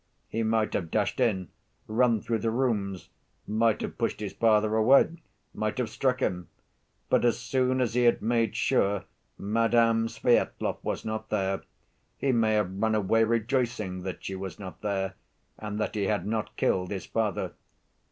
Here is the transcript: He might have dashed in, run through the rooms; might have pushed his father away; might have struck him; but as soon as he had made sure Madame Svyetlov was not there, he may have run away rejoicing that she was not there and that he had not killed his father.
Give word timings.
He 0.29 0.41
might 0.41 0.73
have 0.73 0.89
dashed 0.89 1.19
in, 1.19 1.49
run 1.85 2.21
through 2.21 2.39
the 2.39 2.49
rooms; 2.49 3.09
might 3.45 3.81
have 3.83 3.99
pushed 3.99 4.19
his 4.19 4.33
father 4.33 4.75
away; 4.75 5.21
might 5.53 5.77
have 5.77 5.91
struck 5.91 6.23
him; 6.23 6.47
but 7.07 7.23
as 7.23 7.37
soon 7.37 7.79
as 7.79 7.93
he 7.93 8.05
had 8.05 8.19
made 8.19 8.55
sure 8.55 9.03
Madame 9.37 10.07
Svyetlov 10.07 10.77
was 10.81 11.05
not 11.05 11.29
there, 11.29 11.61
he 12.17 12.31
may 12.31 12.53
have 12.55 12.81
run 12.81 12.95
away 12.95 13.23
rejoicing 13.23 14.01
that 14.01 14.23
she 14.23 14.33
was 14.33 14.57
not 14.57 14.81
there 14.81 15.13
and 15.59 15.79
that 15.79 15.93
he 15.93 16.05
had 16.05 16.25
not 16.25 16.55
killed 16.55 16.89
his 16.89 17.05
father. 17.05 17.51